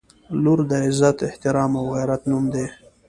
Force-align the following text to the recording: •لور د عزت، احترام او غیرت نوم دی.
•لور 0.43 0.59
د 0.69 0.71
عزت، 0.85 1.17
احترام 1.29 1.71
او 1.79 1.85
غیرت 1.95 2.21
نوم 2.31 2.45
دی. 2.53 2.65